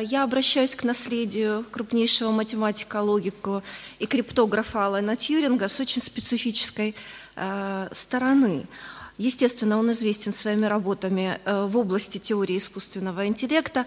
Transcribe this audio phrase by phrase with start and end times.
[0.00, 3.62] я обращаюсь к наследию крупнейшего математика, логика
[3.98, 6.94] и криптографа Алана Тьюринга с очень специфической
[7.92, 8.66] стороны.
[9.18, 13.86] Естественно, он известен своими работами в области теории искусственного интеллекта,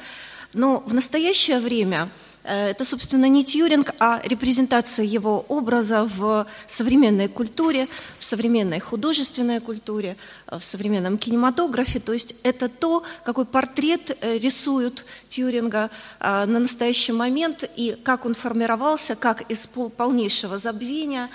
[0.53, 7.29] но в настоящее время Э, это, собственно, не Тьюринг, а репрезентация его образа в современной
[7.29, 7.87] культуре,
[8.19, 10.17] в современной художественной культуре,
[10.47, 11.99] э, в современном кинематографе.
[11.99, 15.89] То есть это то, какой портрет э, рисуют Тьюринга
[16.19, 21.29] на настоящий момент и как он формировался, как из полнейшего забвения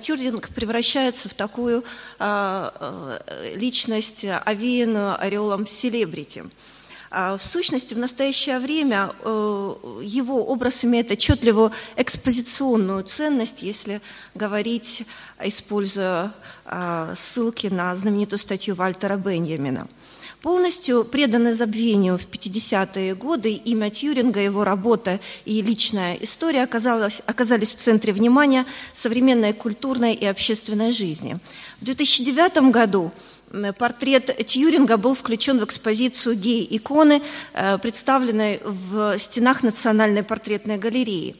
[0.00, 1.84] Тьюринг превращается в такую
[3.54, 6.44] личность, овеянную ореолом селебрити.
[7.10, 14.00] А в сущности, в настоящее время э, его образ имеет отчетливую экспозиционную ценность, если
[14.34, 15.06] говорить,
[15.42, 16.32] используя
[16.64, 19.88] а, ссылки на знаменитую статью Вальтера Беньямина.
[20.42, 27.74] Полностью преданы забвению в 50-е годы имя Тьюринга, его работа и личная история оказалась, оказались
[27.74, 31.38] в центре внимания современной культурной и общественной жизни.
[31.80, 33.10] В 2009 году
[33.78, 37.22] портрет Тьюринга был включен в экспозицию гей-иконы,
[37.54, 41.36] э, представленной в стенах Национальной портретной галереи.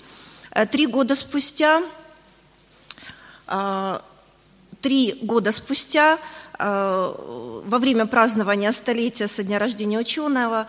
[0.51, 1.83] Э, три года спустя,
[3.47, 3.99] э,
[4.81, 6.19] три года спустя
[6.61, 10.67] во время празднования столетия со дня рождения ученого,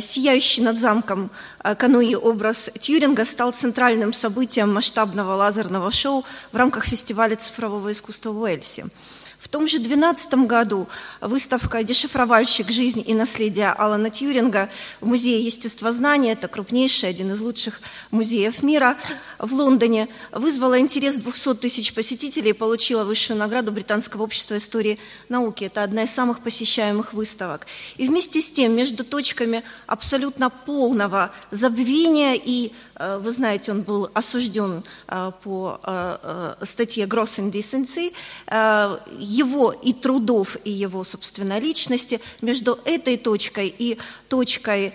[0.00, 1.30] сияющий над замком
[1.78, 8.40] Кануи образ Тьюринга стал центральным событием масштабного лазерного шоу в рамках фестиваля цифрового искусства в
[8.40, 8.86] Уэльсе.
[9.50, 10.86] Том же 2012 году
[11.20, 12.70] выставка «Дешифровальщик.
[12.70, 14.70] Жизнь и наследие Алана Тьюринга»
[15.00, 17.80] в Музее естествознания, это крупнейший, один из лучших
[18.12, 18.96] музеев мира
[19.40, 25.64] в Лондоне, вызвала интерес 200 тысяч посетителей и получила высшую награду Британского общества истории науки.
[25.64, 27.66] Это одна из самых посещаемых выставок.
[27.96, 34.10] И вместе с тем, между точками абсолютно полного забвения и Э, вы знаете, он был
[34.14, 38.12] осужден э, по э, статье Gross Indecency.
[39.40, 43.96] Его и трудов, и его, собственно, личности между этой точкой и
[44.28, 44.92] точкой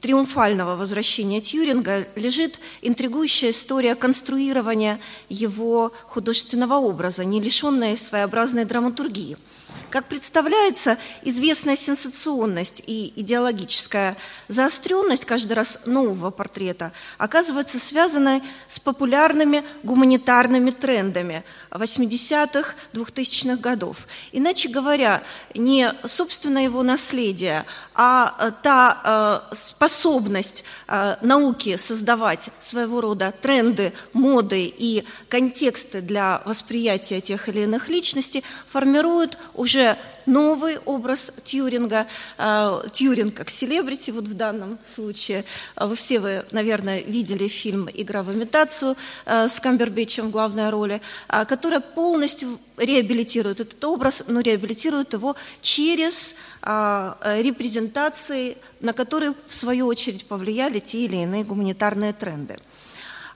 [0.00, 9.36] триумфального возвращения Тьюринга лежит интригующая история конструирования его художественного образа, не лишенная своеобразной драматургии–
[9.90, 14.16] как представляется, известная сенсационность и идеологическая
[14.48, 24.06] заостренность каждый раз нового портрета оказывается связанной с популярными гуманитарными трендами 80-х, 2000-х годов.
[24.32, 25.22] Иначе говоря,
[25.54, 27.64] не собственно его наследие,
[27.94, 36.42] а э, та э, способность э, науки создавать своего рода тренды, моды и контексты для
[36.44, 39.79] восприятия тех или иных личностей формируют уже
[40.26, 42.06] новый образ Тьюринга,
[42.38, 45.44] э, Тьюринг как селебрити вот в данном случае.
[45.76, 48.96] Э, вы все, вы, наверное, видели фильм «Игра в имитацию»
[49.26, 56.34] э, с Камбербэтчем в главной роли, которая полностью реабилитирует этот образ, но реабилитирует его через
[56.62, 62.58] репрезентации, на которые, в свою очередь, повлияли те или иные гуманитарные тренды.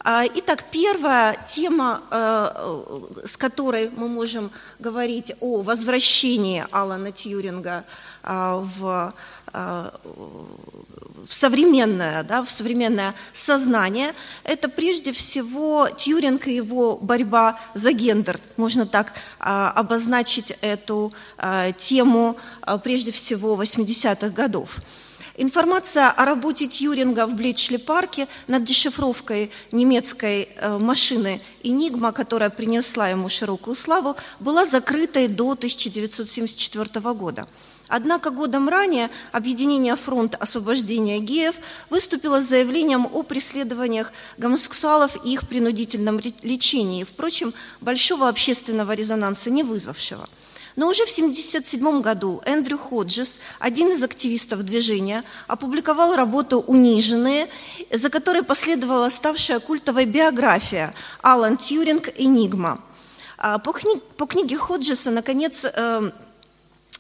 [0.07, 7.85] А, итак, первая тема, э, э, с которой мы можем говорить о возвращении Алана Тьюринга
[8.23, 9.15] а, в,
[9.55, 9.95] а,
[11.27, 14.13] в современное, да, в современное сознание,
[14.45, 18.39] это прежде всего Тьюринг и его борьба за гендер.
[18.59, 21.15] Можно так обозначить эту
[21.79, 22.37] тему
[22.83, 24.77] прежде всего 80-х годов.
[25.37, 33.29] Информация о работе Тьюринга в Блитшли-парке над дешифровкой немецкой э, машины «Энигма», которая принесла ему
[33.29, 37.49] широкую славу, была закрытой до 1974 года.
[37.89, 41.57] Однако годом ранее Объединение фронт освобождения геев
[41.91, 49.65] выступило с заявлением о преследованиях гомосексуалов и их принудительном лечении, впрочем, большого общественного резонанса не
[49.65, 50.29] вызвавшего–
[50.77, 57.49] но уже в 1977 году Эндрю Ходжес, один из активистов движения, опубликовал работу «Униженные»,
[57.93, 62.09] за которой последовала ставшая культовой биография «Алан Тьюринг.
[62.17, 62.81] Энигма».
[63.37, 63.75] А по,
[64.17, 66.11] по книге Ходжеса, наконец, э,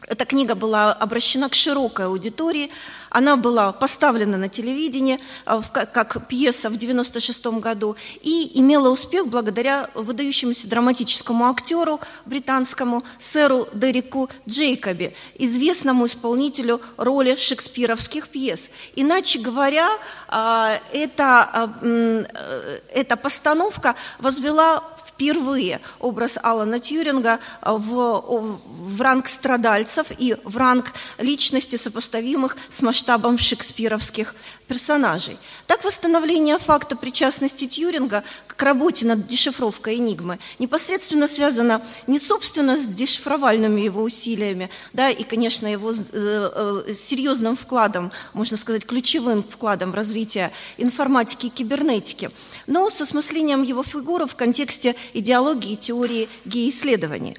[0.07, 2.71] эта книга была обращена к широкой аудитории,
[3.11, 9.89] она была поставлена на телевидении э, как пьеса в 1996 году и имела успех благодаря
[9.95, 18.71] выдающемуся драматическому актеру британскому сэру Дереку Джейкоби, известному исполнителю роли шекспировских пьес.
[18.97, 19.89] Иначе говоря,
[20.29, 24.83] э, эта, э, эта постановка возвела
[25.15, 33.39] впервые образ Алана Тьюринга в, в ранг страдальцев и в ранг личности, сопоставимых с масштабом
[33.39, 34.35] шекспировских
[34.67, 35.37] персонажей.
[35.67, 42.87] Так, восстановление факта причастности Тьюринга к работе над дешифровкой «Энигмы» непосредственно связано не, собственно, с
[42.87, 49.93] дешифровальными его усилиями, да, и, конечно, его э, э, серьезным вкладом, можно сказать, ключевым вкладом
[49.93, 52.31] в развитие информатики и кибернетики,
[52.67, 57.37] но с осмыслением его фигуры в контексте идеологии теории геоисследований.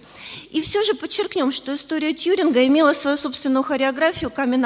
[0.51, 4.65] И все же подчеркнем, что история Тьюринга имела свою собственную хореографию камин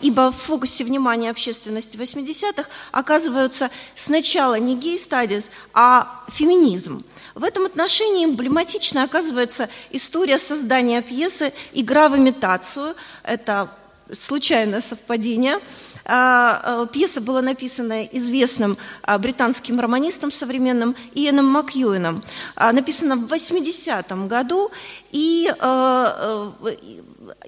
[0.00, 7.04] ибо в фокусе внимания общественности 80-х оказываются сначала не гей-стадис, а феминизм.
[7.34, 12.94] В этом отношении эмблематично оказывается история создания пьесы «Игра в имитацию».
[13.22, 13.70] Это
[14.12, 15.58] случайное совпадение–
[16.04, 22.22] а, а, пьеса была написана известным а, британским романистом современным Иэном Макьюином.
[22.56, 24.70] Написана в 80-м году,
[25.12, 25.50] и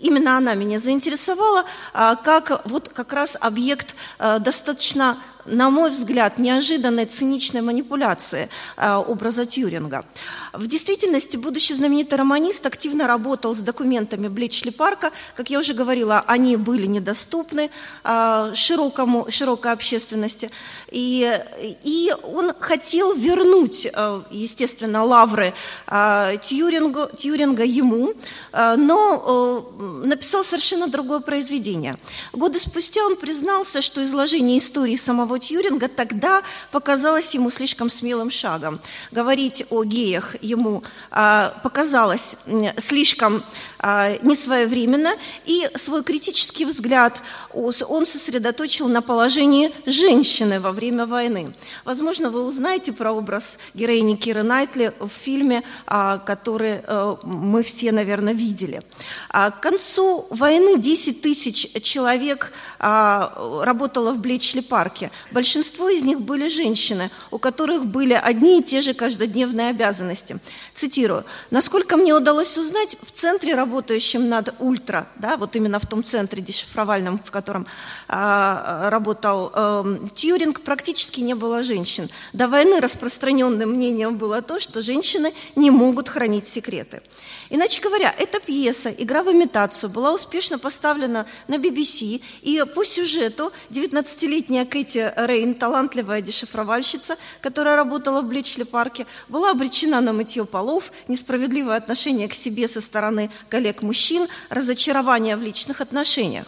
[0.01, 7.61] именно она меня заинтересовала, как вот как раз объект достаточно на мой взгляд, неожиданной циничной
[7.61, 10.05] манипуляции э, образа Тьюринга.
[10.53, 15.13] В действительности, будущий знаменитый романист активно работал с документами Блечли Парка.
[15.37, 17.71] Как я уже говорила, они были недоступны
[18.05, 20.51] э, широкому, широкой общественности.
[20.91, 21.41] И,
[21.85, 25.55] и он хотел вернуть, э, естественно, лавры
[25.87, 28.15] Тьюрингу, Тьюринга ему,
[28.53, 29.73] но
[30.05, 31.97] написал совершенно другое произведение.
[32.33, 38.31] Годы спустя он признался, что изложение истории самого самого Тьюринга тогда показалось ему слишком смелым
[38.31, 38.81] шагом.
[39.13, 42.37] Говорить о геях ему а, показалось
[42.79, 43.43] слишком
[43.79, 47.21] а, несвоевременно, и свой критический взгляд
[47.53, 51.53] он сосредоточил на положении женщины во время войны.
[51.85, 57.93] Возможно, вы узнаете про образ героини Киры Найтли в фильме, а, который а, мы все,
[57.93, 58.83] наверное, видели.
[59.31, 65.11] К концу войны 10 тысяч человек работало в Блечли парке.
[65.31, 70.39] Большинство из них были женщины, у которых были одни и те же каждодневные обязанности.
[70.75, 71.25] Цитирую.
[71.51, 76.43] «Насколько мне удалось узнать, в центре, работающем над ультра, да, вот именно в том центре
[76.43, 77.67] дешифровальном, в котором
[78.09, 82.09] а, работал а, Тьюринг, практически не было женщин.
[82.33, 87.03] До войны распространенным мнением было то, что женщины не могут хранить секреты.
[87.51, 93.53] Иначе говоря, эта пьеса «Игра в имитацию» была успешно поставлена на BBC, и по сюжету
[93.71, 100.93] 19-летняя Кэти Рейн, талантливая дешифровальщица, которая работала в Бличли парке, была обречена на мытье полов,
[101.09, 106.47] несправедливое отношение к себе со стороны коллег-мужчин, разочарование в личных отношениях.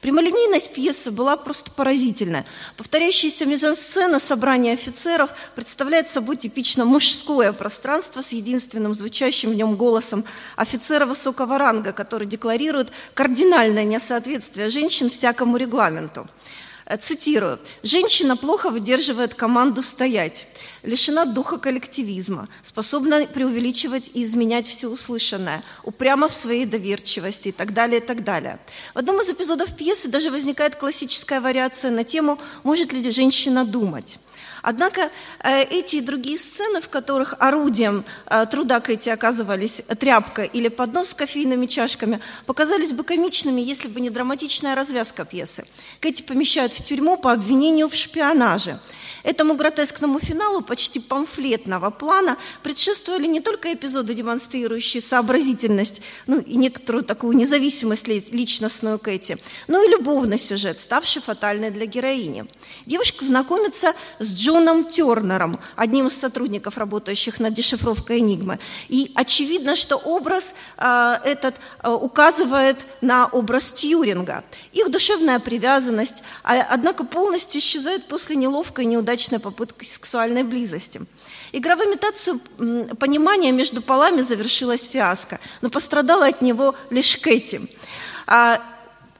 [0.00, 2.46] Прямолинейность пьесы была просто поразительная.
[2.76, 10.24] Повторяющаяся мизансцена собрания офицеров представляет собой типично мужское пространство с единственным звучащим в нем голосом
[10.56, 16.26] офицера высокого ранга, который декларирует кардинальное несоответствие женщин всякому регламенту.
[16.88, 17.58] Э, цитирую.
[17.82, 20.48] «Женщина плохо выдерживает команду стоять,
[20.82, 27.74] лишена духа коллективизма, способна преувеличивать и изменять все услышанное, упряма в своей доверчивости и так
[27.74, 28.58] далее, и так далее».
[28.94, 34.18] В одном из эпизодов пьесы даже возникает классическая вариация на тему «Может ли женщина думать?».
[34.68, 35.10] Однако
[35.42, 41.08] э, эти и другие сцены, в которых орудием э, труда Кэти оказывались тряпка или поднос
[41.08, 45.64] с кофейными чашками, показались бы комичными, если бы не драматичная развязка пьесы.
[46.00, 48.78] Кэти помещают в тюрьму по обвинению в шпионаже–
[49.28, 57.04] Этому гротескному финалу почти памфлетного плана предшествовали не только эпизоды, демонстрирующие сообразительность, ну и некоторую
[57.04, 62.46] такую независимость личностную Кэти, но и любовный сюжет, ставший фатальной для героини.
[62.86, 68.58] Девушка знакомится с Джоном Тернером, одним из сотрудников, работающих над дешифровкой «Энигмы».
[68.88, 74.42] И очевидно, что образ э, этот э, указывает на образ Тьюринга.
[74.72, 81.02] Их душевная привязанность, а, однако полностью исчезает после неловкой и неудачной попытка сексуальной близости.
[81.52, 82.40] Игра в имитацию
[82.96, 87.68] понимания между полами завершилась фиаско, но пострадала от него лишь Кэти.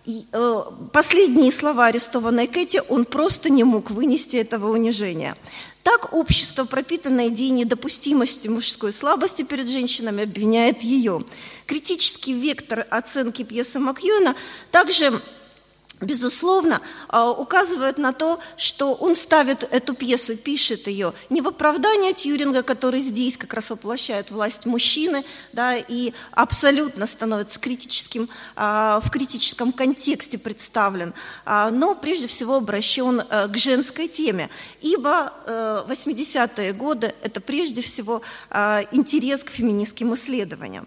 [0.09, 0.63] А э,
[0.93, 5.37] последние слова арестованной Кэти он просто не мог вынести этого унижения.
[5.83, 11.25] Так общество, пропитанное идеей недопустимости мужской слабости перед женщинами, обвиняет ее.
[11.67, 14.35] Критический вектор оценки пьесы Макьюна
[14.71, 15.21] также
[16.01, 22.13] безусловно, а, указывает на то, что он ставит эту пьесу, пишет ее не в оправдание
[22.13, 29.11] Тьюринга, который здесь как раз воплощает власть мужчины, да, и абсолютно становится критическим, а, в
[29.11, 31.15] критическом контексте представлен,
[31.45, 34.51] а, но прежде всего обращен э, к женской теме,
[34.81, 38.23] ибо 80-е э, годы– это прежде всего
[38.93, 40.87] интерес к феминистским исследованиям.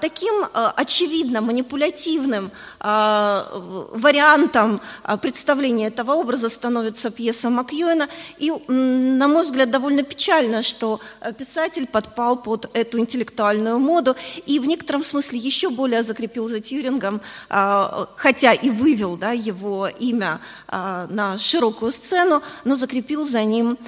[0.00, 8.08] Таким очевидно манипулятивным вариантом вариантом а, представления этого образа становится пьеса Макьюэна.
[8.38, 14.58] И, на мой взгляд, довольно печально, что э, писатель подпал под эту интеллектуальную моду и
[14.58, 20.40] в некотором смысле еще более закрепил за Тьюрингом, а, хотя и вывел да, его имя
[20.68, 23.78] а, на широкую сцену, но закрепил за ним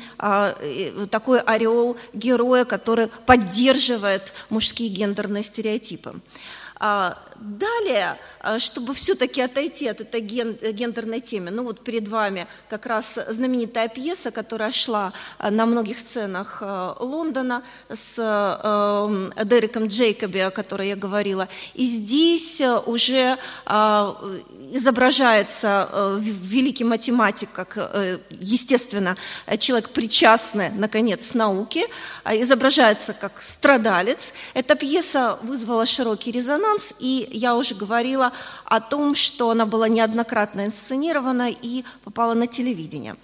[1.10, 6.14] такой ореол героя, который поддерживает мужские гендерные стереотипы.
[7.42, 12.86] Далее а, чтобы все-таки отойти от этой ген, гендерной темы, ну вот перед вами как
[12.86, 20.38] раз знаменитая пьеса, которая шла а, на многих сценах а, Лондона с э, Дереком Джейкоби,
[20.38, 21.48] о которой я говорила.
[21.74, 23.38] И здесь уже
[24.72, 29.16] изображается э, великий математик, как, э, естественно,
[29.58, 31.86] человек причастный, наконец, науке,
[32.24, 34.32] изображается как страдалец.
[34.54, 38.32] Эта пьеса вызвала широкий резонанс, и я уже говорила
[38.64, 43.16] о том, что она была неоднократно инсценирована и попала на телевидение.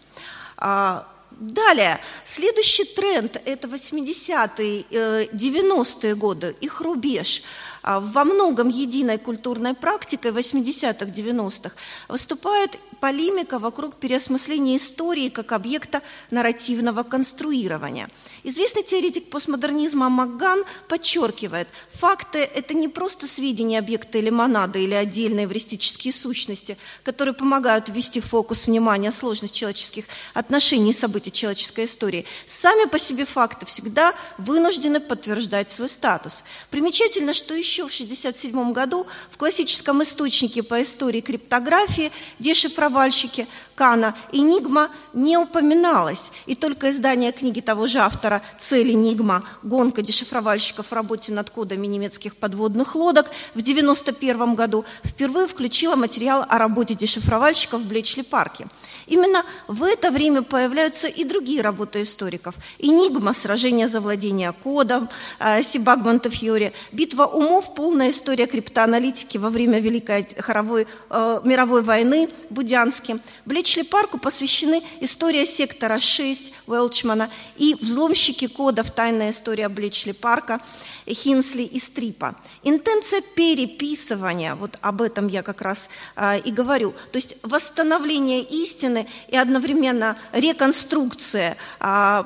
[0.57, 7.43] А, далее, следующий тренд– это 80-е, 90-е э, годы, их рубеж–
[7.89, 11.75] во многом единой культурной практикой 80-х, 90-х
[12.09, 18.11] выступает полемика вокруг переосмысления истории как объекта нарративного конструирования.
[18.43, 25.47] Известный теоретик постмодернизма Макган подчеркивает, факты– это не просто сведения объекта или монады, или отдельные
[25.47, 30.05] эвристические сущности, которые помогают ввести фокус внимания сложность человеческих
[30.35, 32.27] отношений и событий человеческой истории.
[32.47, 36.45] Сами по себе факты всегда вынуждены подтверждать свой статус.
[36.71, 43.47] Примечательно, что еще еще в 1967 году в классическом источнике по истории криптографии дешифровальщики
[43.79, 49.45] Кана «Энигма» не упоминалось, и только издание книги того же автора «Цель Энигма.
[49.63, 56.45] Гонка дешифровальщиков в работе над кодами немецких подводных лодок» в 1991 году впервые включило материал
[56.49, 58.67] о работе дешифровальщиков в Блечли-парке.
[59.07, 62.57] Именно в это время появляются и другие работы историков.
[62.79, 63.33] «Энигма.
[63.33, 65.09] Сражение за владение кодом»,
[65.39, 72.29] э, Сибак Монтефьори, «Битва умов Полная история криптоаналитики во время Великой хоровой, э, мировой войны
[72.51, 73.21] Будянски.
[73.45, 80.61] Блечли парку посвящены история сектора 6 Уэлчмана и взломщики кодов «Тайная история Блечли парка»
[81.07, 82.35] Хинсли и Стрипа.
[82.63, 89.07] Интенция переписывания, вот об этом я как раз э, и говорю, то есть восстановление истины
[89.29, 92.25] и одновременно реконструкция э,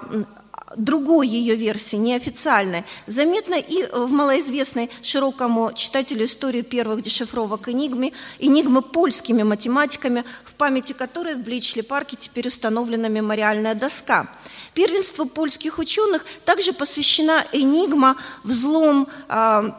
[0.77, 8.83] другой ее версии, неофициальной, заметно и в малоизвестной широкому читателю истории первых дешифровок «Энигмы», «Энигмы»
[8.83, 14.29] польскими математиками, в памяти которой в Бличли-парке теперь установлена мемориальная доска.
[14.75, 19.73] Первенству польских ученых также посвящена «Энигма», взлом э,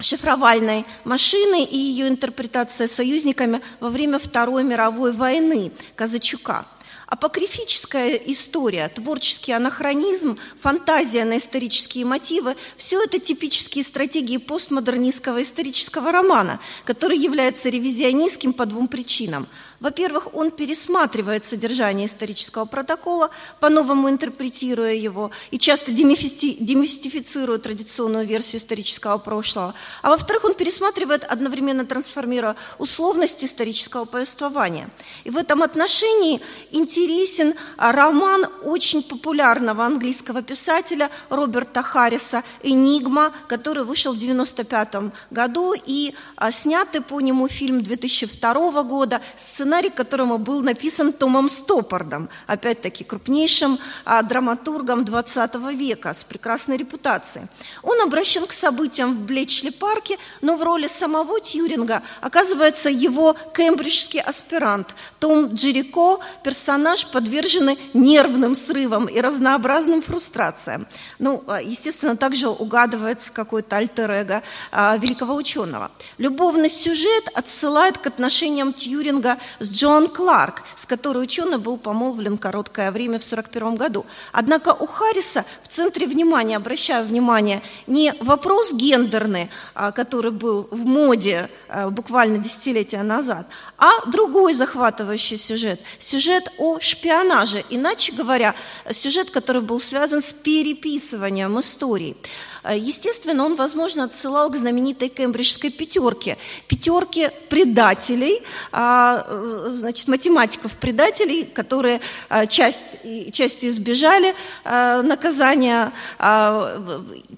[0.00, 6.66] шифровальной машины и ее интерпретация союзниками во время Второй мировой войны Казачука–
[7.06, 16.60] апокрифическая история, творческий анахронизм, фантазия на исторические мотивы– все это типические стратегии постмодернистского исторического романа,
[16.84, 19.46] который является ревизионистским по двум причинам–
[19.84, 23.28] во-первых, он пересматривает содержание исторического протокола,
[23.60, 29.74] по-новому интерпретируя его и часто демистифицирует традиционную версию исторического прошлого.
[30.00, 34.88] А во-вторых, он пересматривает, одновременно трансформируя условности исторического повествования.
[35.24, 44.14] И в этом отношении интересен роман очень популярного английского писателя Роберта Харриса «Энигма», который вышел
[44.14, 50.62] в 1995 году и а, снятый по нему фильм 2002 года, сценарий сценарий, которому был
[50.62, 57.46] написан Томом Стоппардом, опять-таки крупнейшим а, драматургом XX века с прекрасной репутацией.
[57.82, 64.94] Он обращен к событиям в Блечли-парке, но в роли самого Тьюринга оказывается его кембриджский аспирант
[65.18, 70.86] Том Джерико, персонаж, подверженный нервным срывам и разнообразным фрустрациям.
[71.18, 75.90] Ну, а, естественно, также угадывается какой-то альтер-эго а, великого ученого.
[76.18, 82.90] Любовный сюжет отсылает к отношениям Тьюринга с Джон Кларк, с которой ученый был помолвлен короткое
[82.90, 84.06] время в 1941 году.
[84.32, 90.84] Однако у Харриса в центре внимания, обращаю внимание, не вопрос гендерный, а, который был в
[90.84, 93.46] моде а, буквально десятилетия назад,
[93.78, 95.80] а другой захватывающий сюжет.
[95.98, 98.54] Сюжет о шпионаже, иначе говоря,
[98.90, 102.16] сюжет, который был связан с переписыванием истории.
[102.64, 106.38] Э, естественно, он, возможно, отсылал к знаменитой кембриджской пятерке.
[106.66, 108.42] Пятерке предателей,
[108.72, 112.96] а, э, значит, математиков-предателей, которые э, часть,
[113.32, 116.80] частью избежали наказания, а,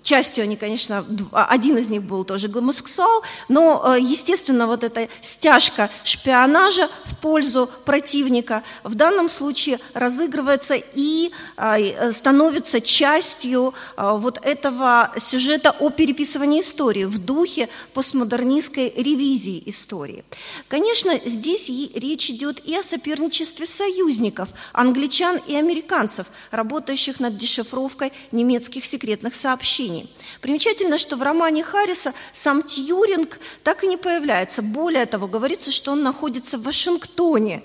[0.02, 6.88] частью они, конечно, один из них был тоже гомосексуал, но, естественно, вот эта стяжка шпионажа
[7.06, 11.32] в пользу противника в данном случае разыгрывается и
[12.12, 20.24] становится частью вот этого сюжета о переписывании истории в духе постмодернистской ревизии истории.
[20.68, 28.84] Конечно, здесь речь идет и о соперничестве союзников, англичан и американцев, работающих над дешифровкой немецких
[28.84, 30.08] секретных сообщений.
[30.40, 34.62] Примечательно, что в романе Харриса сам Тьюринг так и не появляется.
[34.62, 37.62] Более того, говорится, что он находится в Вашингтоне.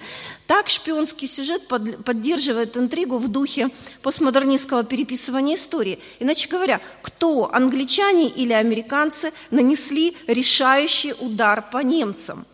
[0.48, 3.70] Так шпионский сюжет поддерживает интригу в духе
[4.02, 6.00] постмодернистского переписывания истории.
[6.20, 12.46] Иначе говоря, кто, англичане или американцы, нанесли решающий удар по немцам?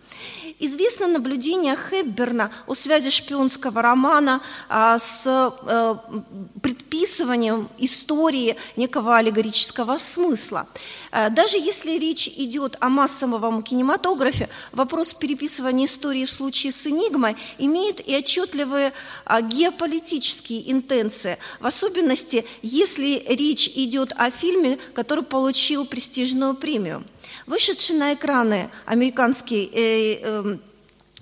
[0.59, 5.95] Известно наблюдение Хепберна о связи шпионского романа а, с э,
[6.63, 10.67] предписыванием истории некого аллегорического смысла.
[11.11, 17.35] Э, даже если речь идет о массовом кинематографе, вопрос переписывания истории в случае с «Энигмой»
[17.59, 18.93] имеет и отчетливые
[19.25, 27.03] а, геополитические интенции, в особенности, если речь идет о фильме, который получил престижную премию.
[27.47, 30.57] Вышедший на экраны американский э, э,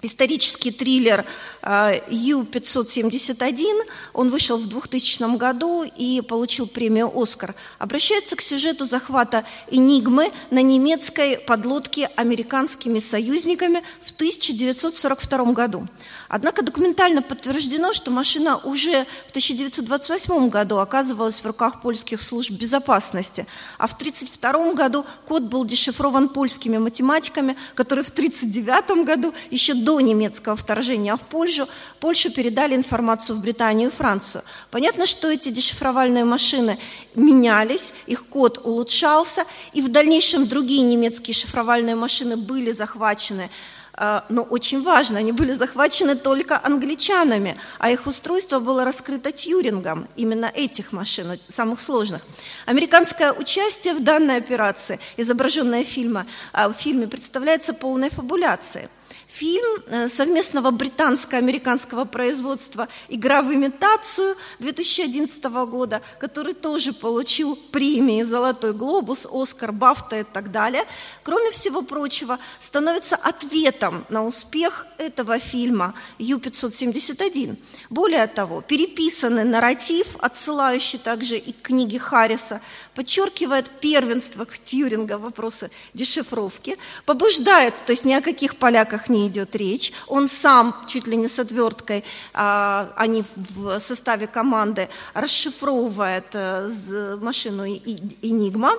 [0.01, 1.25] исторический триллер
[1.61, 3.65] э, Ю-571.
[4.13, 7.55] Он вышел в 2000 году и получил премию «Оскар».
[7.79, 15.87] Обращается к сюжету захвата «Энигмы» на немецкой подлодке американскими союзниками в 1942 году.
[16.27, 23.47] Однако документально подтверждено, что машина уже в 1928 году оказывалась в руках польских служб безопасности,
[23.77, 30.01] а в 1932 году код был дешифрован польскими математиками, которые в 1939 году еще до
[30.01, 31.67] немецкого вторжения в Польшу,
[31.99, 34.43] Польшу передали информацию в Британию и Францию.
[34.71, 36.77] Понятно, что эти дешифровальные машины
[37.13, 43.49] менялись, их код улучшался, и в дальнейшем другие немецкие шифровальные машины были захвачены
[43.97, 50.07] э, но очень важно, они были захвачены только англичанами, а их устройство было раскрыто Тьюрингом,
[50.15, 52.21] именно этих машин, самых сложных.
[52.65, 58.89] Американское участие в данной операции, изображенное в фильме, э, в фильме представляется полной фабуляцией.
[59.35, 68.71] Фильм э, совместного британско-американского производства «Игра в имитацию» 2011 года, который тоже получил премии «Золотой
[68.71, 70.85] глобус», «Оскар», «Бафта» и так далее,
[71.23, 77.57] кроме всего прочего, становится ответом на успех этого фильма Ю-571.
[77.89, 82.61] Более того, переписанный нарратив, отсылающий также и к книге Харриса,
[82.95, 89.55] подчеркивает первенство Тьюринга в вопросы дешифровки, побуждает, то есть ни о каких поляках не идет
[89.55, 92.03] речь, он сам чуть ли не с отверткой,
[92.33, 98.73] а, они в составе команды расшифровывает э, машину Энигма,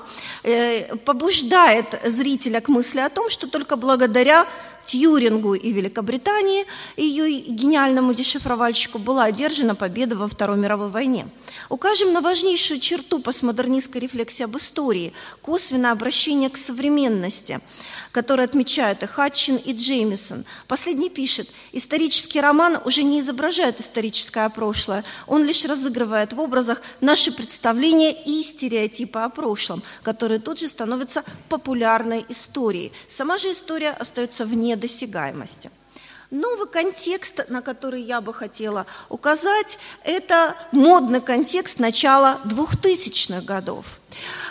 [1.05, 4.47] побуждает зрителя к мысли о том, что только благодаря
[4.87, 6.64] Тьюрингу и Великобритании,
[6.96, 11.27] ее гениальному дешифровальщику, была одержана победа во Второй мировой войне.
[11.68, 17.61] Укажем на важнейшую черту постмодернистской рефлексии об истории– косвенное обращение к современности–
[18.17, 20.47] который отмечают и Хатчин, и Джеймисон.
[20.69, 27.31] Последний пишет, исторический роман уже не изображает историческое прошлое, он лишь разыгрывает в образах наши
[27.31, 32.91] представления и стереотипы о прошлом, которые тут же становятся популярной историей.
[33.07, 35.71] Сама же история остается вне досягаемости.
[36.31, 43.85] Новый контекст, на который я бы хотела указать, это модный контекст начала 2000-х годов.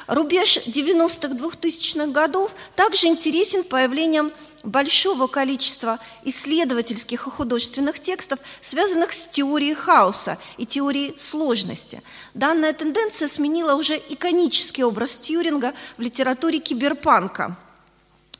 [0.07, 4.31] Рубеж 90-х, 2000-х годов также интересен появлением
[4.63, 12.03] большого количества исследовательских и художественных текстов, связанных с теорией хаоса и теорией сложности.
[12.33, 17.57] Данная тенденция сменила уже иконический образ Тьюринга в литературе киберпанка.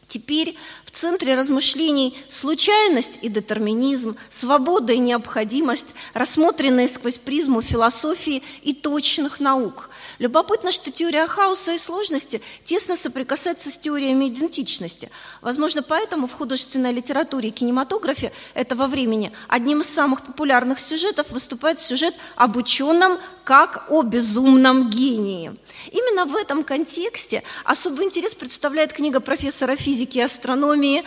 [0.08, 8.74] Теперь в центре размышлений случайность и детерминизм, свобода и необходимость, рассмотренные сквозь призму философии и
[8.74, 9.90] точных наук.
[10.20, 15.10] Любопытно, что теория хаоса и сложности тесно соприкасается с теориями идентичности.
[15.42, 21.80] Возможно, поэтому в художественной литературе и кинематографе этого времени одним из самых популярных сюжетов выступает
[21.80, 25.56] сюжет об ученом как о безумном гении.
[25.92, 31.04] Именно в этом контексте особый интерес представляет книга профессора физики и астрономии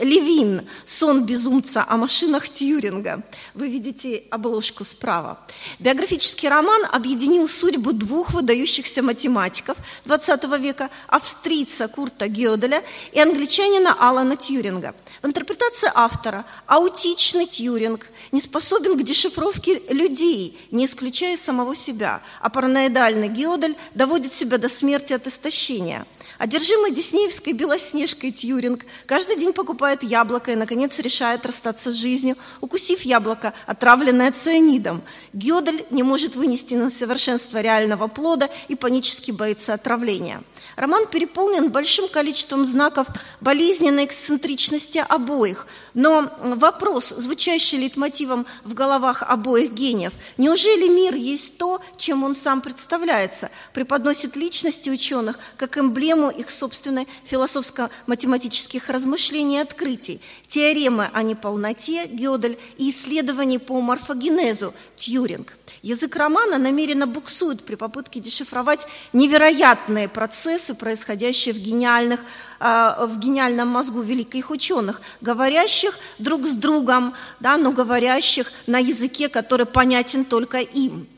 [0.00, 3.22] Левин «Сон безумца о машинах Тьюринга».
[3.54, 5.40] Вы видите обложку справа.
[5.78, 9.76] Биографический роман объединил судьбу двух выдающихся математиков
[10.06, 14.94] XX века, австрийца Курта Гёделя и англичанина Алана Тьюринга.
[15.22, 22.48] В интерпретации автора аутичный Тьюринг не способен к дешифровке людей, не исключая самого себя, а
[22.48, 26.06] параноидальный Гёдель доводит себя до смерти от истощения–
[26.40, 33.02] Одержимый диснеевской белоснежкой Тьюринг каждый день покупает яблоко и, наконец, решает расстаться с жизнью, укусив
[33.02, 35.02] яблоко, отравленное цианидом.
[35.34, 40.42] Гёдель не может вынести на совершенство реального плода и панически боится отравления.
[40.76, 43.08] Роман переполнен большим количеством знаков
[43.42, 45.66] болезненной эксцентричности обоих.
[45.94, 52.60] Но вопрос, звучащий лейтмотивом в головах обоих гениев, неужели мир есть то, чем он сам
[52.60, 62.06] представляется, преподносит личности ученых как эмблему их собственной философско-математических размышлений и открытий, теоремы о неполноте
[62.06, 65.56] Гёдель и исследований по морфогенезу Тьюринг.
[65.82, 72.20] Язык романа намеренно буксует при попытке дешифровать невероятные процессы, происходящие в, гениальных,
[72.60, 79.64] в гениальном мозгу великих ученых, говорящих друг с другом, да, но говорящих на языке, который
[79.64, 81.08] понятен только им.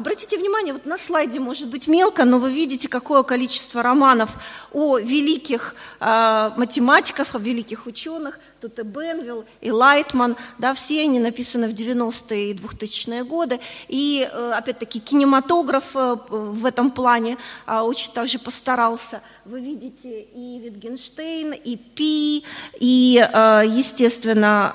[0.00, 4.30] Обратите внимание, вот на слайде может быть мелко, но вы видите, какое количество романов
[4.72, 8.40] о великих э, математиках, о великих ученых.
[8.62, 13.60] Тут и Бенвилл, и Лайтман, да, все они написаны в 90-е и 2000-е годы.
[13.88, 17.36] И, э, опять-таки, кинематограф э, в этом плане
[17.66, 19.20] э, очень также постарался.
[19.44, 22.42] Вы видите и Витгенштейн, и Пи,
[22.80, 24.72] и, э, естественно,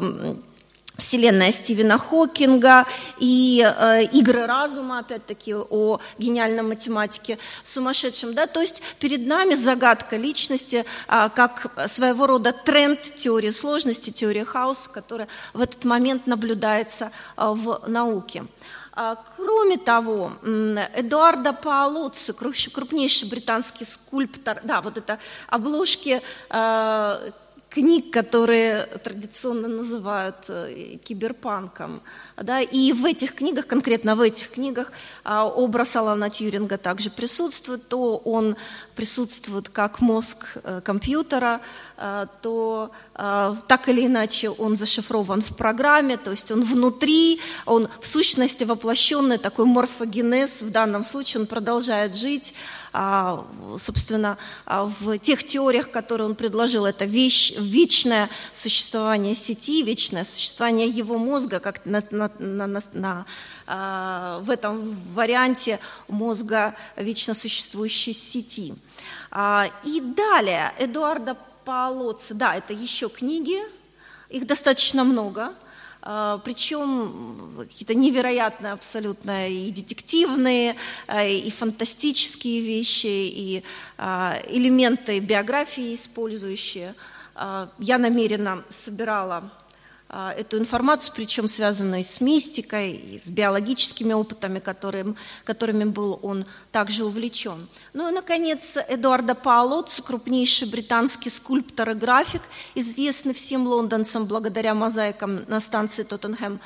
[0.00, 0.34] э,
[0.98, 2.86] Вселенная Стивена Хокинга
[3.18, 8.34] и э, игры разума, опять-таки, о гениальном математике сумасшедшем.
[8.34, 8.46] Да?
[8.46, 14.88] То есть перед нами загадка личности, э, как своего рода тренд теории сложности, теории хаоса,
[14.88, 18.44] которая в этот момент наблюдается э, в науке.
[18.98, 26.22] А, кроме того, Эдуардо Паолоцци, крупнейший британский скульптор, да, вот это обложки
[27.76, 32.00] книг, которые традиционно называют э, киберпанком.
[32.36, 34.92] Да, и в этих книгах, конкретно в этих книгах,
[35.24, 38.56] а, образ Алана Тьюринга также присутствует, то он
[38.94, 41.60] присутствует как мозг э, компьютера,
[41.98, 42.90] э, то
[43.68, 49.38] так или иначе он зашифрован в программе, то есть он внутри, он в сущности воплощенный
[49.38, 52.54] такой морфогенез, в данном случае он продолжает жить,
[52.98, 53.44] а,
[53.78, 60.88] собственно, а, в тех теориях, которые он предложил, это вещь, вечное существование сети, вечное существование
[60.88, 63.26] его мозга, как на, на, на, на, на,
[63.66, 68.74] а, в этом варианте мозга вечно существующей сети.
[69.84, 73.58] И далее Эдуарда Палоцци, да, это еще книги,
[74.30, 75.54] их достаточно много–
[76.08, 80.76] а, причем какие-то невероятные абсолютно и детективные,
[81.12, 83.64] и фантастические вещи, и
[83.98, 86.94] элементы биографии использующие.
[87.78, 89.50] Я намеренно собирала
[90.08, 96.46] а, эту информацию, причем связанную с мистикой, и с биологическими опытами, которым, которыми был он
[96.70, 97.66] также увлечен.
[97.92, 102.42] Ну и, наконец, Эдуардо Паолоц, крупнейший британский скульптор и график,
[102.76, 106.60] известный всем лондонцам благодаря мозаикам на станции Тоттенхэм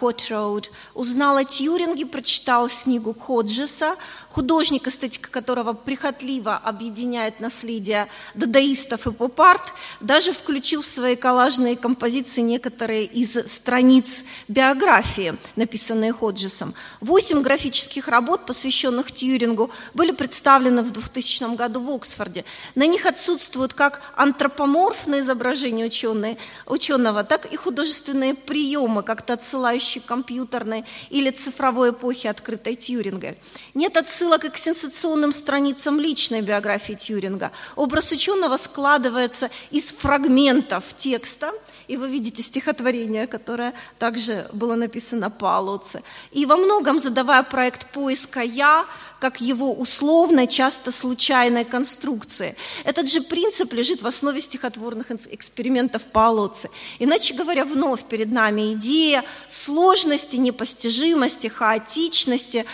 [0.00, 3.94] Кот-Роуд, узнал о Тьюринге, прочитал книгу Ходжеса,
[4.34, 9.62] художник, эстетика которого прихотливо объединяет наследие дадаистов и поп-арт,
[10.00, 16.74] даже включил в свои коллажные композиции некоторые из страниц биографии, написанные Ходжесом.
[17.00, 22.44] Восемь графических работ, посвященных Тьюрингу, были представлены в 2000 году в Оксфорде.
[22.74, 30.06] На них отсутствуют как антропоморфные изображения ученые, ученого, так и художественные приемы, как-то отсылающие к
[30.06, 33.36] компьютерной или цифровой эпохе открытой Тьюринга.
[33.74, 37.50] Нет отсылок отсылок к сенсационным страницам личной биографии Тьюринга.
[37.76, 41.52] Образ ученого складывается из фрагментов текста,
[41.88, 46.02] и вы видите стихотворение, которое также было написано по Алоце.
[46.32, 48.86] И во многом, задавая проект поиска «Я»,
[49.24, 52.56] как его условной, часто случайной конструкции.
[52.84, 56.68] Этот же принцип лежит в основе стихотворных экспериментов Палоци.
[56.98, 62.66] Иначе говоря, вновь перед нами идея сложности, непостижимости, хаотичности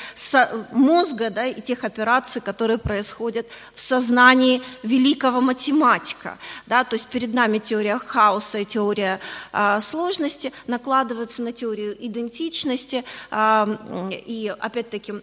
[0.73, 6.37] мозга да, и тех операций, которые происходят в сознании великого математика.
[6.67, 9.21] Да, то есть перед нами теория хаоса и теория
[9.53, 13.69] а, сложности накладываются на теорию идентичности а,
[14.27, 15.15] и опять-таки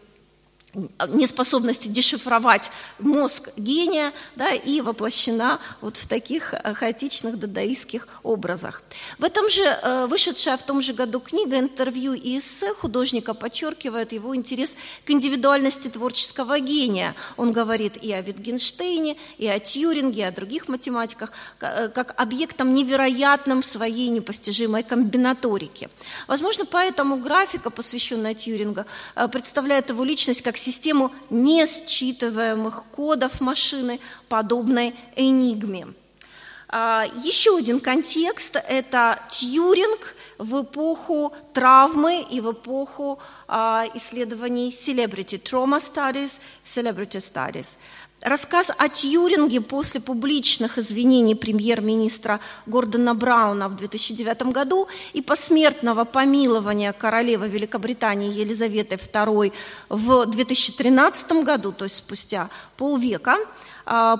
[1.08, 8.84] неспособности дешифровать мозг гения да, и воплощена вот в таких э, хаотичных дадаистских образах.
[9.18, 14.12] В этом же, э, вышедшая в том же году книга, интервью и эссе художника подчеркивает
[14.12, 14.76] его интерес
[15.06, 17.16] к индивидуальности творческого гения.
[17.38, 22.76] Он говорит и о Витгенштейне, и о Тьюринге, и о других математиках, э, как объектом
[22.76, 25.90] невероятным своей непостижимой комбинаторики.
[26.28, 28.86] Возможно, поэтому графика, посвященная Тьюрингу,
[29.32, 35.88] представляет его личность как систему несчитываемых кодов машины, подобной энигме.
[36.70, 45.41] А, еще один контекст– это Тьюринг в эпоху травмы и в эпоху а, исследований celebrity
[45.41, 47.78] trauma studies, celebrity studies.
[48.22, 56.94] Рассказ о Тьюринге после публичных извинений премьер-министра Гордона Брауна в 2009 году и посмертного помилования
[56.94, 59.54] королевы Великобритании Елизаветы II
[59.90, 63.38] в 2013 году, то есть спустя полвека,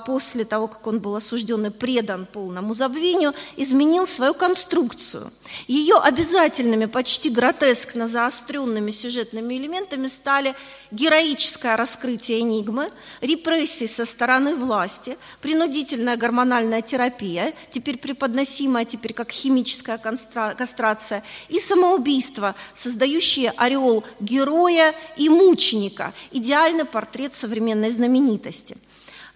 [0.06, 5.32] после того, как он был осужден и предан полному забвению, изменил свою конструкцию.
[5.68, 10.56] Ее обязательными, почти гротескно заостренными сюжетными элементами стали
[10.92, 19.98] героическое раскрытие энигмы, репрессии со стороны власти, принудительная гормональная терапия, теперь преподносимая теперь как химическая
[19.98, 28.87] кастрация, и самоубийство, создающие ореол героя и мученика, идеальный портрет современной знаменитости– а,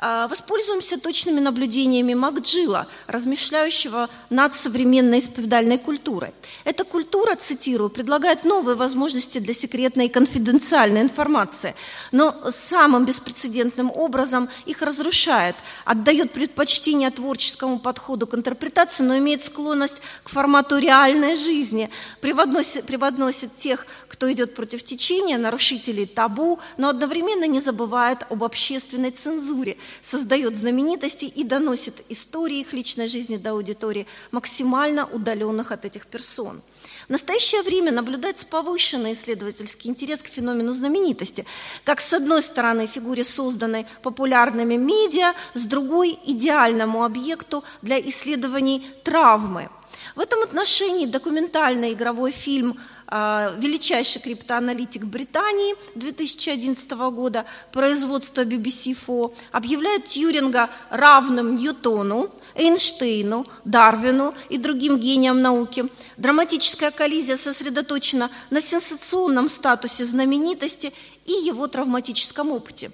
[0.02, 6.34] воспользуемся точными наблюдениями Макджилла, размышляющего над современной исповедальной культурой.
[6.64, 11.76] Эта культура, цитирую, предлагает новые возможности для секретной и конфиденциальной информации,
[12.12, 20.02] но самым беспрецедентным образом их разрушает, отдает предпочтение творческому подходу к интерпретации, но имеет склонность
[20.24, 27.46] к формату реальной жизни, преподносит, преподносит тех, кто идет против течения, нарушителей табу, но одновременно
[27.46, 34.08] не забывает об общественной цензуре– создает знаменитости и доносит истории их личной жизни до аудитории,
[34.32, 36.62] максимально удаленных от этих персон.
[37.08, 41.46] В настоящее время наблюдается повышенный исследовательский интерес к феномену знаменитости,
[41.84, 49.70] как с одной стороны фигуре, созданной популярными медиа, с другой– идеальному объекту для исследований травмы.
[50.16, 52.80] В этом отношении документальный игровой фильм
[53.12, 64.98] величайший криптоаналитик Британии 2011 года, производство BBC4, объявляет Тьюринга равным Ньютону, Эйнштейну, Дарвину и другим
[64.98, 65.86] гениям науки.
[66.18, 70.94] Драматическая коллизия сосредоточена на сенсационном статусе знаменитости
[71.26, 72.92] и его травматическом опыте.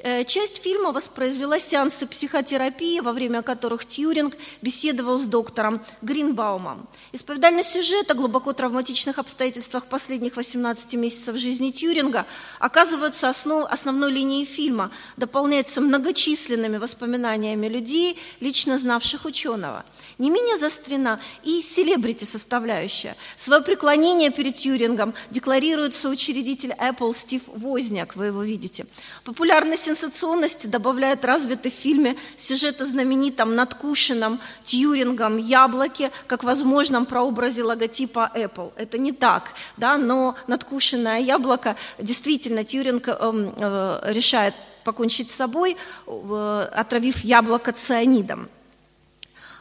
[0.00, 6.88] Э, часть фильма воспроизвела сеансы психотерапии, во время которых Тьюринг беседовал с доктором Гринбаумом.
[7.10, 12.26] Исповедальный сюжет о глубоко травматичных обстоятельствах последних 18 месяцев жизни Тьюринга
[12.60, 19.84] оказывается основ, основной линией фильма, дополняется многочисленными воспоминаниями людей, лично знавших ученого.
[20.18, 23.16] Не менее застрена и селебрити составляющая.
[23.36, 28.86] Свое преклонение перед Тьюрингом декларирует соучредитель Apple Стив Возняк, вы его видите.
[29.24, 37.62] Популярность сенсационности добавляет развитый в фильме сюжет о знаменитом надкушенном Тьюрингом яблоке, как возможном прообразе
[37.62, 38.72] логотипа Apple.
[38.76, 45.76] Это не так, да, но надкушенное яблоко действительно Тьюринг э, э, решает покончить с собой,
[46.06, 48.48] э, отравив яблоко цианидом.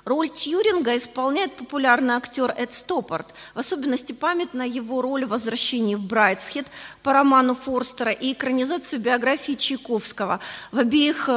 [0.08, 6.02] Роль Тьюринга исполняет популярный актер Эд Стоппорт, в особенности памятна его роль в «Возвращении в
[6.02, 6.66] Брайтсхед»
[7.04, 10.40] по роману Форстера и экранизации биографии Чайковского.
[10.72, 11.32] В обеих э,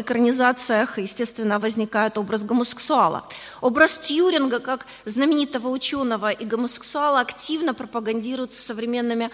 [0.00, 3.24] экранизациях, естественно, возникает образ гомосексуала.
[3.60, 9.30] Образ Тьюринга как знаменитого ученого и гомосексуала активно пропагандируется современными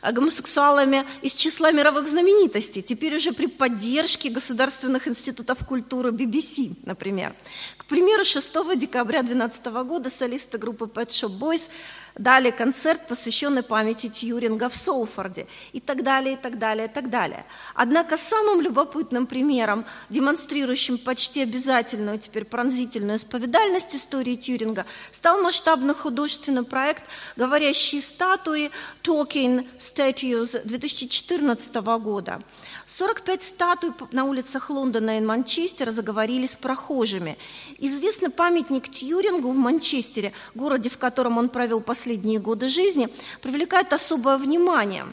[0.00, 7.34] э, гомосексуалами из числа мировых знаменитостей, теперь уже при поддержке государственных институтов культуры BBC, например.
[7.78, 11.70] К примеру, 6 декабря 2012 года солисты группы Pet Shop Boys
[12.18, 17.10] дали концерт, посвященный памяти Тьюринга в Солфорде, и так далее, и так далее, и так
[17.10, 17.46] далее.
[17.74, 26.64] Однако самым любопытным примером, демонстрирующим почти обязательную теперь пронзительную исповедальность истории Тьюринга, стал масштабный художественный
[26.64, 27.04] проект
[27.36, 28.70] «Говорящие статуи»
[29.02, 32.42] Talking Statues 2014 года.
[32.88, 37.36] 45 статуй на улицах Лондона и Манчестера заговорили с прохожими.
[37.76, 43.10] Известный памятник Тьюрингу в Манчестере, городе, в котором он провел последние годы жизни,
[43.42, 45.04] привлекает особое внимание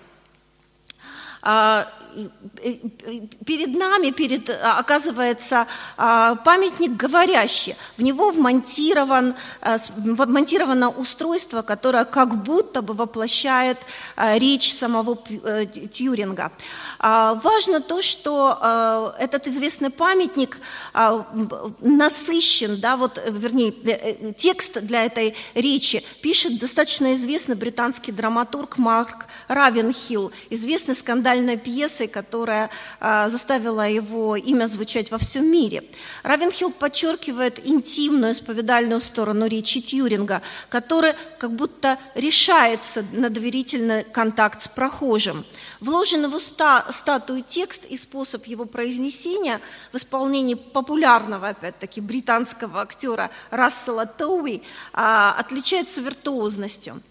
[3.45, 7.75] перед нами, перед, а, оказывается, а, памятник говорящий.
[7.97, 13.77] В него вмонтирован, а, вмонтировано устройство, которое как будто бы воплощает
[14.17, 16.51] речь самого э, Тьюринга.
[16.99, 20.57] Важно то, что этот известный памятник
[21.81, 23.91] насыщен, да, вот, вернее, э,
[24.29, 30.95] э, текст для этой речи пишет достаточно известный британский драматург Марк Равенхилл, известный
[31.35, 32.69] скандальной пьесой которая
[32.99, 35.83] а, заставила его имя звучать во всем мире.
[36.23, 44.67] Равенхилл подчеркивает интимную исповедальную сторону речи Тьюринга, который как будто решается на доверительный контакт с
[44.67, 45.45] прохожим.
[45.81, 49.59] Вложенный в уста статую текст и способ его произнесения
[49.91, 54.61] в исполнении популярного, опять-таки, британского актера Рассела Тоуи
[54.93, 57.01] а, отличается виртуозностью.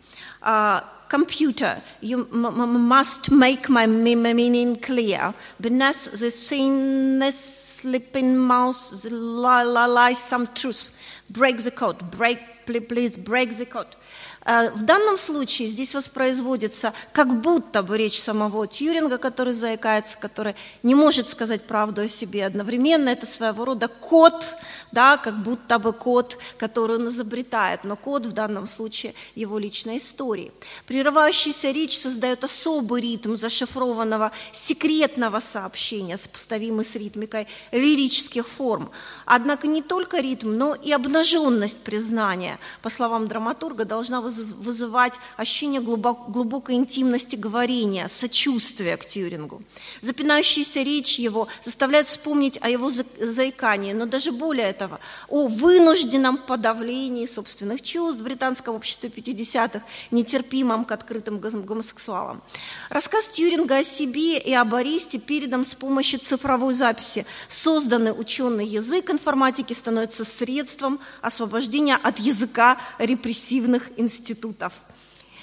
[0.46, 5.32] А, computer, you must make my meaning clear.
[5.58, 7.38] Beneath the thinness,
[7.80, 10.90] slipping mouse lies some truth.
[11.30, 12.10] Break the code.
[12.10, 13.96] Break, please, break the code.
[14.44, 20.54] Э, в данном случае здесь воспроизводится как будто бы речь самого Тьюринга, который заикается, который
[20.82, 23.08] не может сказать правду о себе одновременно.
[23.08, 24.56] Это своего рода код,
[24.92, 29.98] да, как будто бы код, который он изобретает, но код в данном случае его личной
[29.98, 30.52] истории.
[30.86, 38.90] Прерывающаяся речь создает особый ритм зашифрованного секретного сообщения, сопоставимый с ритмикой лирических форм.
[39.24, 46.74] Однако не только ритм, но и обнаженность признания, по словам драматурга, должна вызывать ощущение глубокой
[46.74, 49.62] интимности говорения, сочувствия к Тьюрингу.
[50.02, 57.26] Запинающаяся речь его заставляет вспомнить о его заикании, но даже более этого, о вынужденном подавлении
[57.26, 62.42] собственных чувств в британском обществе 50-х, нетерпимом к открытым гомосексуалам.
[62.90, 67.26] Рассказ Тьюринга о себе и об Аристе передан с помощью цифровой записи.
[67.48, 74.72] Созданный ученый язык информатики становится средством освобождения от языка репрессивных институтов институтов.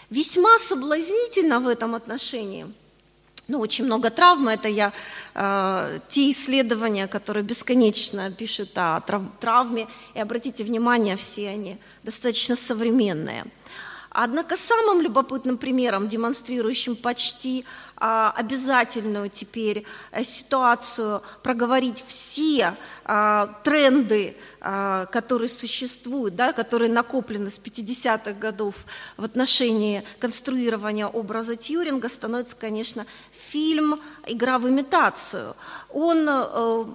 [0.09, 2.65] Весьма соблазнительно в этом отношении.
[3.47, 4.91] Ну, очень много травм, это я,
[5.35, 9.01] э, те исследования, которые бесконечно пишут о
[9.39, 13.45] травме, и обратите внимание, все они достаточно современные–
[14.13, 17.63] Однако самым любопытным примером, демонстрирующим почти
[17.95, 27.49] а, обязательную теперь а, ситуацию проговорить все а, тренды, а, которые существуют, да, которые накоплены
[27.49, 28.75] с 50-х годов
[29.15, 35.55] в отношении конструирования образа Тьюринга, становится, конечно, фильм «Игра в имитацию».
[35.89, 36.85] Он э,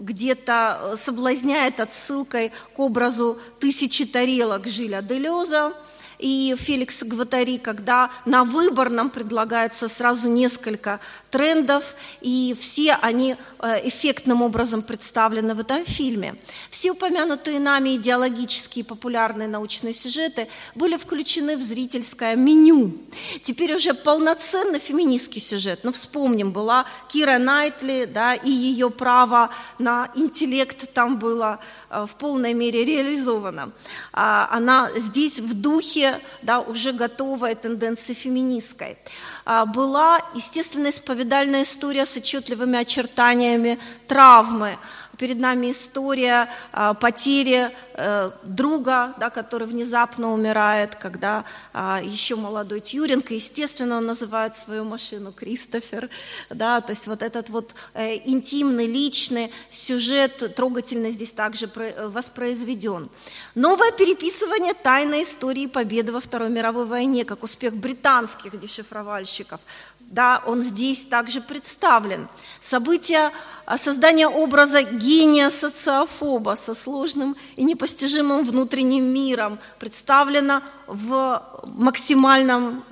[0.00, 5.72] где-то соблазняет отсылкой к образу «Тысячи тарелок» Жиля Делеза,
[6.18, 11.00] и Феликс Гватари, когда на выбор нам предлагается сразу несколько
[11.30, 16.36] трендов, и все они э, эффектным образом представлены в этом фильме.
[16.70, 22.92] Все упомянутые нами идеологические популярные научные сюжеты были включены в зрительское меню.
[23.42, 25.80] Теперь уже полноценный феминистский сюжет.
[25.82, 32.16] Ну, вспомним, была Кира Найтли, да, и ее право на интеллект там было э, в
[32.16, 33.72] полной мере реализовано.
[34.12, 36.07] А, она здесь в духе
[36.42, 38.96] да, уже готовая тенденция феминистской.
[39.44, 44.78] А, была, естественно, исповедальная история с отчетливыми очертаниями травмы,
[45.18, 52.80] перед нами история а, потери э, друга, да, который внезапно умирает, когда а, еще молодой
[52.80, 56.08] Тьюринг, естественно, он называет свою машину Кристофер,
[56.50, 63.10] да, то есть вот этот вот э, интимный, личный сюжет трогательно здесь также воспроизведен.
[63.54, 69.60] Новое переписывание тайной истории победы во Второй мировой войне, как успех британских дешифровальщиков,
[70.08, 72.28] да, он здесь также представлен.
[72.60, 73.30] События
[73.76, 82.82] создания образа гения социофоба со сложным и непостижимым внутренним миром представлено в максимальном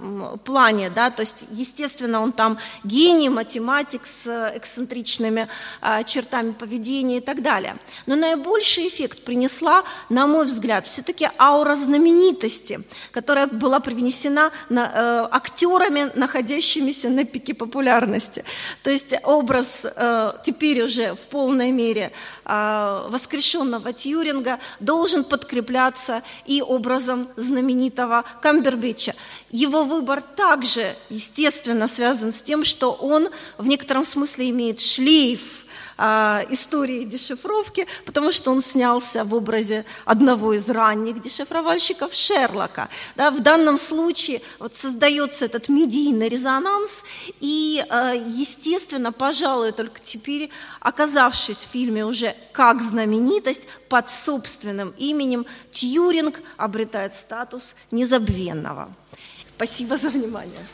[0.45, 5.49] плане, да, то есть, естественно, он там гений, математик с эксцентричными
[5.81, 7.77] а, чертами поведения и так далее.
[8.05, 12.81] Но наибольший эффект принесла, на мой взгляд, все-таки аура знаменитости,
[13.13, 18.45] которая была привнесена на, э, актерами, находящимися на пике популярности.
[18.83, 22.13] То есть образ э, теперь уже в полной мере
[22.45, 29.15] э, воскрешенного Тьюринга должен подкрепляться и образом знаменитого Камбербича.
[29.51, 35.66] Его выбор также, естественно, связан с тем, что он в некотором смысле имеет шлейф
[35.99, 42.89] а, истории дешифровки, потому что он снялся в образе одного из ранних дешифровальщиков Шерлока.
[43.17, 47.03] Да, в данном случае вот создается этот медийный резонанс,
[47.41, 55.47] и, а, естественно, пожалуй, только теперь, оказавшись в фильме уже как знаменитость, под собственным именем,
[55.71, 58.93] Тьюринг обретает статус незабвенного.
[59.57, 60.67] Спасибо за внимание.